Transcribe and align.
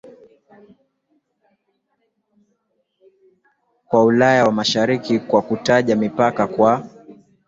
wa 3.91 4.03
Ulaya 4.03 4.39
ya 4.43 4.51
Mashariki 4.51 5.19
kwa 5.19 5.41
kutaja 5.41 5.95
mipaka 5.95 6.47
kwa 6.47 6.89